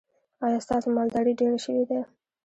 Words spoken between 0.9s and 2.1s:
مالداري ډیره شوې ده؟